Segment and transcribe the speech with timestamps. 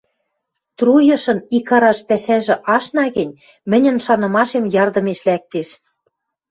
[0.77, 3.37] Труйышын икараш пӓшӓжӹ ашна гӹнь,
[3.69, 5.69] мӹньӹн шанымашем ярдымеш лӓктеш